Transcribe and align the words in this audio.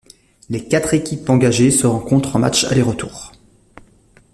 Les 0.49 0.67
quatre 0.67 0.95
équipes 0.95 1.29
engagées 1.29 1.69
se 1.69 1.85
rencontrent 1.85 2.35
en 2.35 2.39
matchs 2.39 2.63
aller-retour. 2.63 3.33